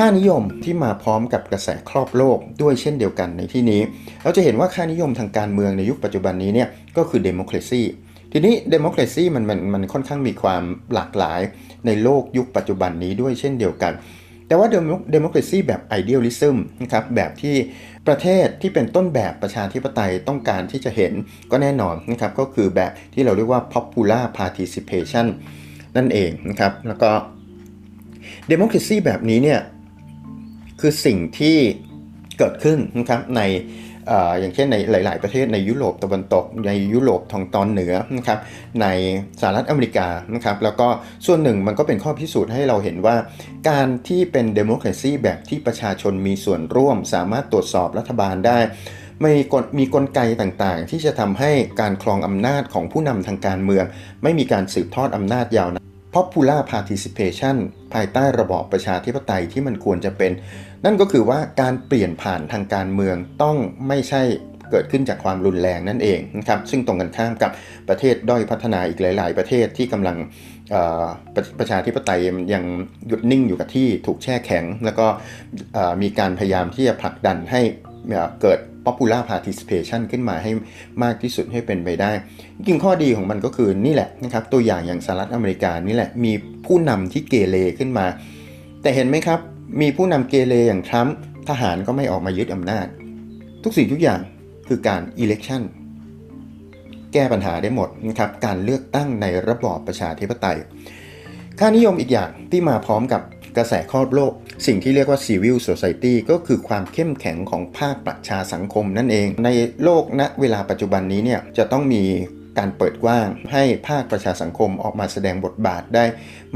[0.00, 3.80] ค่านิยมที่มาพร้อมกับกระแสครอบโลกด้วยเช่นเดียวกันในที่นี้
[4.22, 7.82] เราจะเห็นว่าค่านิยมทางการเมืองในยุคปัจจุบันนี้เนี่ยก็คือ democracy
[8.32, 10.62] ทีนี้ democracy มันมันมันค่อนข้างมีความ
[10.94, 11.40] หลากหลาย
[11.86, 13.92] ในโลกยุคปัจจุบันนี้ด้วยเช่นเดียวกัน
[14.46, 17.54] แต่ว่า democracy แบบ idealism นะครับแบบที่
[18.06, 21.12] ประเทศที่เป็นต้นแบบประชาธิปไตยต้องการที่จะเห็น
[21.50, 25.26] ก็แน่นอนนะครับก็คือแบบที่เราเรียกว่า popular participation
[25.96, 27.10] นั่นเองนะครับแล้วก็
[28.48, 29.60] democracy แบบนี้เนี่ย
[30.80, 31.56] คือสิ่งที่
[32.38, 33.42] เกิดขึ้นนะครับใน
[34.40, 38.38] อย่างเช่นในหลาย ๆ ประเทศในยุโรปตะวันตก ในยุโรปทางตอนเหนือนะครับ
[38.82, 38.86] ใน
[39.40, 40.88] สหรัฐอเมริกานะครับแล้วก็
[41.26, 43.16] ส่วนหนึ่งมันก็เป็นข้อพิสูจน์ให้เราเห็นว่า
[43.68, 48.58] การที่เป็น democracy แบบที่ประชาชนมีส่วนร่วม สามารถตรวจสอบรัฐบาลได้
[49.24, 53.84] มีกลมีกลไกต่างๆ ที่จะทำให้การครองอำนาจของผู้นำทางการเมือง
[54.22, 57.56] ไม่มีการสืบทอดอำนาจยาวนาน popular participation
[57.94, 60.32] ภายใต้ระบอบประชาธิปไตยที่มันควรจะเป็น
[60.84, 63.56] นั่นก็คือว่าการเปลี่ยนผ่านทางการเมืองต้อง
[63.88, 64.22] ไม่ใช่
[64.70, 67.50] เกิดขึ้นจากความรุนแรงนั่นเองนะครับซึ่งตรงกันข้ามกับ
[67.88, 70.16] ประเทศด้อยพัฒนาอีกหลาย ๆ ประเทศที่กำลัง
[71.34, 72.20] ประประชาธิปไตย
[72.54, 72.64] ยัง
[73.08, 75.06] หยุดนิ่งอยู่กับที่ถูกแช่แข็ง แล้วก็
[76.02, 77.60] มีการพยายามที่จะผลักดันให้
[78.42, 80.50] เกิด popular participation ขึ้นมาให้
[81.02, 82.12] มากที่สุดให้เป็นไปได้
[82.56, 86.32] จริงข้อดีของมันก็คือนี่แหละนะครับตัวอย่างอย่างสหรัฐอเมริกานี่แหละมี
[86.66, 88.06] ผู้นำที่เกเรขึ้นมา
[88.82, 89.40] แต่เห็นไหมครับ
[89.80, 91.16] มีผู้นำเกเรอย่างทรัมป์
[91.48, 92.86] ทหารก็ไม่ออกมายึดอำนาจ
[93.64, 94.20] ทุกสิ่งทุกอย่าง
[94.68, 95.62] คือการ election
[97.12, 100.58] แก้ปัญหาได้หมดนะครับการเลือกตั้งในระบอบประชาธิปไตย
[101.58, 103.22] ค่านิยมอีกอย่างที่มาพร้อมกับ
[103.56, 104.32] กระแสครอบโลก
[104.66, 109.48] สิ่งที่เรียกว่า civil society ก็คือความเข้มแข็งของภาคประชาสังคมนั่นเอง ใน
[109.84, 112.04] โลกณเวลาปัจจุบันนี้เนี่ยจะต้องมี
[112.58, 116.04] การเปิดกว้าง ให้ภาคประชาสังคมออกมาแสดงบทบาทได้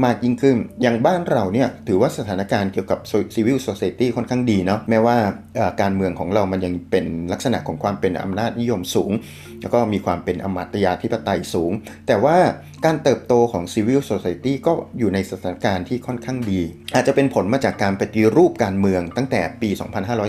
[0.03, 2.99] มากยิ่งขึ้น อย่างบ้านเราเนี่ยถือว่าสถานการณ์เกี่ยวกับ
[3.35, 5.17] civil society ค่อนข้างดีเนาะแม้ว่า
[5.81, 9.11] การเมืองของเรามันยังเป็นลักษณะของความเป็นอำนาจนิยมสูง
[9.61, 11.71] แล้วก็มีความเป็นอมาตยาธิปไตยสูง
[12.07, 12.37] แต่ว่า
[12.85, 16.61] การเติบโตของ civil society ก็อยู่ในสถานการณ์ที่ค่อนข้างดี
[16.95, 19.69] อาจจะเป็นผลมาจากการปฏิรูปการเมืองตั้งแต่ปี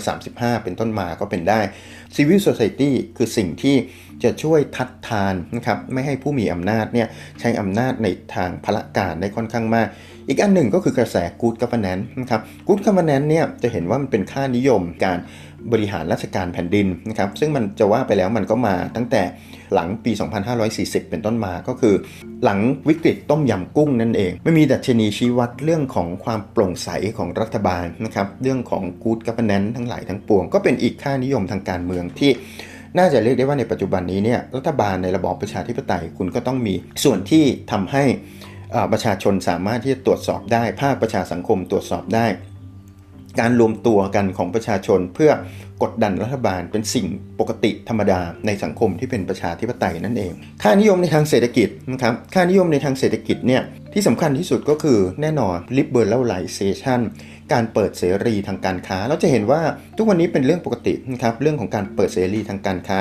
[0.03, 1.61] 2535 เป็นต้นมาก็เป็นได้
[2.15, 3.77] civil society คือสิ่งที่
[4.25, 7.09] จะช่วยทัดทานนะครับไม่ให้ผู้มีอำนาจเนี่ย
[7.41, 9.89] ใช้อำนาจในทางพละการได้ค่อนข้างมาก
[10.29, 15.19] อีกอันหนึ่งก็คือกระแส good governance นะครับ good governance เนี่ยจะเห็นว่ามันเป็นค่านิยมการ
[15.73, 19.23] บริหารราชการแผ่นดินนะครับซึ่งมันจะว่าไปแล้วมันก็มาตั้งแต่
[19.75, 20.13] หลังปี
[20.61, 21.95] 2540 เป็นต้นมาก็คือ
[22.45, 22.59] หลัง
[22.89, 26.89] วิกฤตต้มยำกุ้งนั่นเองไม่มีดัชนีชี้วัดเรื่องของความโปร่งใส
[27.19, 32.31] ของรัฐบาลนะครับเรื่องของ good governance ทั้งหลายทั้งปวง ก็เป็นอีกค่านิยมทางการเมืองที่
[32.99, 36.75] น่าจะเรียกได้ว่าในปัจจุบันนี้เนี่ยรัฐบาลในระบอบประชาธิปไตยคุณก็ต้องมี
[37.05, 38.05] ส่วนที่ทำให้
[38.93, 42.27] ประชาชนสามารถที่จะตรวจสอบได้ภาคประชาสังคมตรวจสอบได้
[43.41, 45.31] การรวมตัวกันของประชาชนเพื่อ
[45.83, 47.07] กดดันรัฐบาลเป็นสิ่ง
[47.41, 53.63] ปกติธรรมดาในสังคมที่เป็นประชาธิปไตยนั่นเอง ค่านิยมในทางเศรษฐกิจนะครับค่านิยมในทางเศรษฐกิจเนี่ย
[53.95, 57.01] ที่สำคัญที่สุดก็คือแน่นอน liberalization
[57.53, 59.61] การเปิดเสรีทางการค้า เราจะเห็นว่า
[59.97, 62.99] ทุกวันนี้เป็นเรื่องปกตินะครับเรื่องของการเปิดเสรีทางการค้า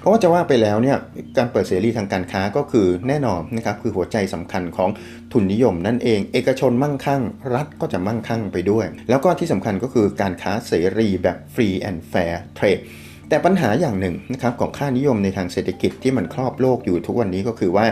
[0.00, 0.96] เพราะว่าจะว่าไปแล้วเนี่ย
[1.38, 4.90] การเปิดเสรีทางการค้าก็คือแน่นอนนะครับคือหัวใจสำคัญของ
[5.32, 7.22] ทุนนิยมนั่นเอง เอกชนมั่งคั่ง
[7.54, 12.82] รัฐก็จะมั่งคั่งไปด้วย แล้วก็ที่สำคัญก็คือการค้าเสรีแบบ free and fair trade
[13.28, 17.86] แต่ปัญหาอย่างหนึ่งนะครับของค่านิยมในทางเศรษฐกิจที่มันครอบโลกอยู่ทุกวันนี้ก็คือว่า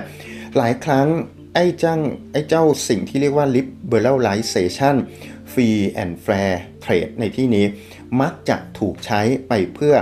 [0.56, 1.06] หลายครั้ง
[1.54, 2.00] ไอ้จ้าง
[2.32, 4.96] ไอ้เจ้าสิ่งที่เรียกว่า liberalization
[5.52, 7.64] free and fair trade ในที่นี้
[8.20, 9.94] มักจะถูกใช้ไปเพื่อ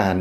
[0.00, 0.18] การ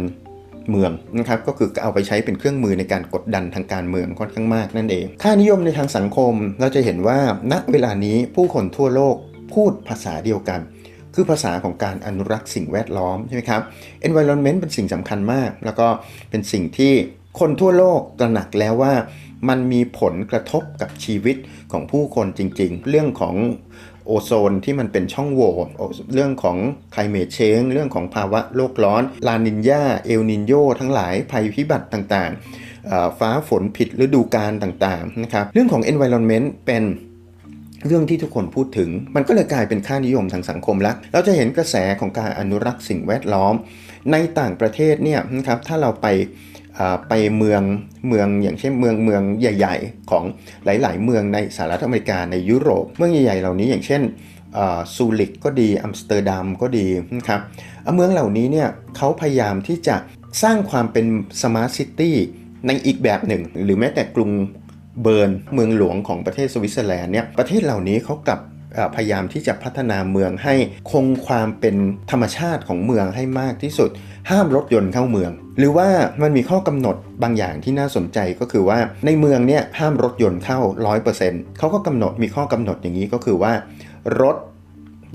[0.69, 7.19] เมืองนะครับก็คือเอาไปใช้เป็นเครื่องมือในการกดดันทางการเมืองค่อนข้างมากนั่นเอง ค่านิยมในทางสังคมเราจะเห็นว่า
[7.51, 9.15] ณเวลานี้ผู้คนทั่วโลก
[9.53, 10.59] พูดภาษาเดียวกัน
[11.15, 13.61] คือภาษาของการอนุรักษ์สิ่งแวดล้อมใช่ไหมครับ
[14.07, 15.87] environment เป็นสิ่งสำคัญมาก แล้วก็
[16.29, 16.93] เป็นสิ่งที่
[17.39, 18.93] คนทั่วโลกตระหนักแล้วว่า
[19.49, 21.37] มันมีผลกระทบกับชีวิต
[21.71, 23.35] ของผู้คนจริง ๆ เรื่องของ
[24.05, 25.53] โอโซนที่มันเป็นช่องโหว่
[26.13, 26.57] เรื่องของ
[26.93, 36.83] climate change เรื่องของภาวะโลกร้อน ลานินยาเอลนินโยทั้งหลายภัยพิบัติต่างๆ ฟ้าฝนผิดฤดูกาลต่างๆนะครับเรื่องของ environment เป็น
[37.87, 43.53] เรื่องที่ทุกคนพูดถึง มันก็เลยกลายเป็นค่านิยมทางสังคมแล้วเราจะเห็นกระแสของการอนุรักษ์สิ่งแวดล้อม
[44.11, 46.07] ในต่างประเทศเนี่ยนะครับถ้าเราไป
[47.09, 47.61] ไปเมือง
[48.07, 50.23] เมืองอย่างเช่นเมืองเมืองใหญ่ ๆ ของ
[50.65, 54.01] หลาย ๆ เมืองในสหรัฐอเมริกาในยุโรป เมืองใหญ่ๆเหล่านี้อย่างเช่น
[54.95, 56.87] ซูริกก็ดีอัมสเตอร์ดัมก็ดี
[57.17, 57.41] นะครับ
[57.95, 58.67] เมืองเหล่านี้เนี่ย
[58.97, 59.95] เขาพยายามที่จะ
[60.43, 61.05] สร้างความเป็น
[61.41, 62.15] smart city
[62.67, 64.31] ในอีกแบบหนึ่ง หรือแม้แต่กรุง
[65.01, 68.39] เบิร์นเมืองหลวงของประเทศสวิตเซอร์แลนด์เนี่ยประเทศเหล่านี้เขากลับ
[68.95, 70.55] พยายามที่จะพัฒนาเมืองให้
[70.91, 71.75] คงความเป็น
[72.11, 73.89] ธรรมชาติของเมืองให้มากที่สุด
[74.29, 75.89] ห้ามรถยนต์เข้าเมือง หรือว่า
[76.21, 80.59] มันมีข้อกำหนดบางอย่างที่น่าสนใจก็คือว่าในเมืองเนี่ยห้ามรถยนต์เข้า
[81.09, 83.53] 100%เขาก็กำหนดมีข้อกำหนดอย่างนี้ก็คือว่า
[84.21, 84.37] รถ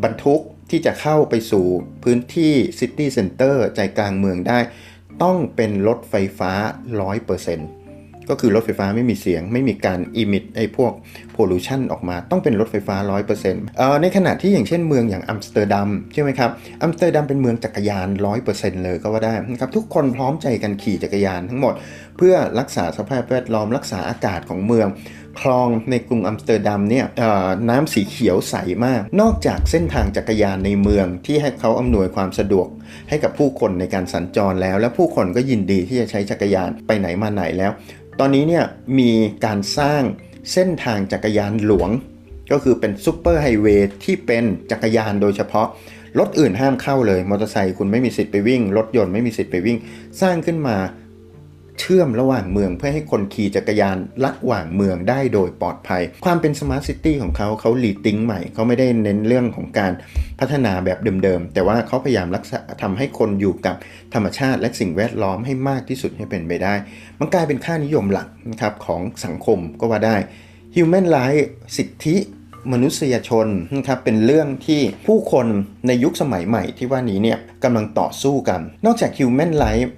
[0.05, 0.41] บรรทุก
[0.71, 1.67] ที่จะเข้าไปสู่
[2.05, 4.59] พื้นที่ city center ใจกลางเมืองได้
[5.23, 6.53] ต้องเป็นรถไฟฟ้า
[7.19, 7.84] 100%
[8.31, 10.93] ก็คือรถไฟฟ้าไม่มีเสียง ไม่มีการ emit ไอ้พวก
[11.33, 12.97] pollution ออกมาต้องเป็นรถไฟฟ้า
[13.37, 16.51] 100%เอ่อในขณะที่อย่างเช่นเมืองอย่างอัมสเตอร์ดัมใช่ไหมครับ
[16.83, 18.09] อัมสเตอร์ดัมเป็นเมืองจักรยาน
[18.47, 21.75] 100%เลยก็ว่าได้นะครับทุกคนพร้อมใจกันขี่จักรยานทั้งหมด
[22.17, 24.89] เพื่อรักษาสภาพแวดล้อมรักษาอากาศของเมือง
[25.41, 27.07] คลองในกรุงอัมสเตอร์ดัมเนี่ย
[27.71, 28.55] น้ำสีเขียวใส
[28.87, 32.69] มาก นอกจากเส้นทางจักรยานในเมืองที่ให้เขาอำนวยความสะดวก
[33.09, 37.71] ให้กับผู้คนในการสัญจรแล้ว และผู้คนก็ยินดีที่จะใช้จักรยานไปไหนมาไหนแล้ว
[38.21, 38.65] ตอนนี้เนี่ย
[38.99, 39.11] มี
[39.45, 40.03] การสร้าง
[40.53, 41.91] เส้นทางจักรยานหลวง
[42.53, 45.67] ก็คือเป็น superhighway ที่เป็นจักรยานโดยเฉพาะ
[46.19, 49.79] รถอื่นห้ามเข้าเลย มอเตอร์ไซค์คุณไม่มีสิทธิ์ไปวิ่ง รถยนต์ไม่มีสิทธิ์ไปวิ่ง
[50.21, 50.77] สร้างขึ้นมา
[51.81, 59.93] เชื่อมระหว่างเมืองเพื่อให้คนขี่จักรยานระหว่างเมืองได้โดยปลอดภัย ความเป็น smart city ของเขาเขา rethink ใหม่เขาไม่ได้เน้นเรื่องของการ
[60.41, 63.77] พัฒนาแบบเดิมๆ แต่ว่าเขาพยายามรักษาทำให้คนอยู่กับ
[64.15, 66.75] ธรรมชาติและสิ่งแวดล้อมให้มากที่สุดให้เป็นไปได้
[67.21, 70.17] มันกลายเป็นค่านิยมหลักนะครับของสังคมก็ว่าได้
[70.75, 71.45] Human Rights
[71.77, 72.17] สิทธิ
[72.73, 73.47] มนุษยชน
[73.77, 75.47] นะครับเป็นเรื่องที่ผู้คน
[75.87, 79.91] ในยุคสมัยใหม่ที่ว่านี้เนี่ยกำลังต่อสู้กัน นอกจาก Human Rights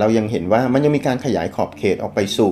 [0.00, 2.50] เรายังเห็นว่ามันยังมีการขยายขอบเขตออกไปสู่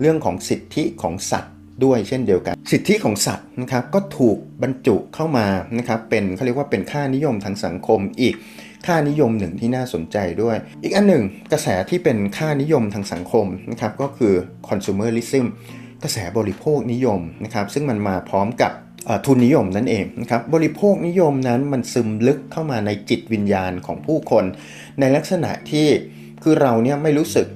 [0.00, 1.54] เรื่องของสิทธิของสัตว์
[1.84, 5.46] ด้วยเช่นเดียวกัน สิทธิของสัตว์นะครับก็ถูกบรรจุเข้ามา
[5.78, 8.34] นะครับเป็นเขาเรียกว่าเป็นค่านิยมทางสังคมอีก
[8.86, 11.22] ค่านิยมหนึ่งที่น่าสนใจด้วย อีกอันหนึ่ง
[11.52, 14.34] กระแสที่เป็นค่านิยมทางสังคมนะครับก็คือ
[14.68, 15.46] consumerism
[16.02, 18.72] กระแสบริโภคนิยมนะครับซึ่งมันมาพร้อมกับ
[19.26, 24.44] ทุนนิยมนั่นเองนะครับบริโภคนิยมนั้นมันซึมลึกเข้ามาในจิตวิญญาณของผู้คน
[25.00, 25.86] ในลักษณะที่
[26.42, 27.46] คือเราเนี่ยไม่รู้สึก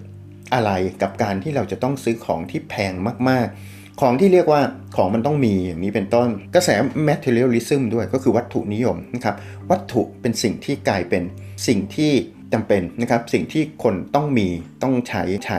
[0.54, 0.70] อะไร
[1.02, 2.92] กับการที่เราจะต้องซื้อของที่แพง
[3.28, 4.60] มาก ๆ ของที่เรียกว่า
[4.96, 6.70] ของมันต้องมีอย่างนี้เป็นต้น กระแส
[7.08, 9.34] materialism ด้วยก็คือวัตถุนิยมนะครับ
[9.70, 11.22] วัตถุเป็นสิ่งที่กลายเป็น
[11.66, 12.12] สิ่งที่
[12.52, 14.48] จำเป็นนะครับสิ่งที่คนต้องมี
[14.82, 15.58] ต้องใช้ใช้